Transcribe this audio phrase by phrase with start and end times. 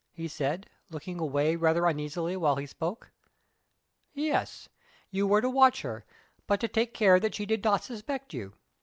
[0.13, 3.11] he said, looking away rather uneasily while he spoke.
[4.15, 4.67] "Yes;
[5.11, 6.05] you were to watch her,
[6.47, 8.53] but to take care that she did not suspect you.